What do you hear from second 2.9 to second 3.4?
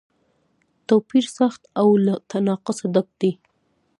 ډک دی.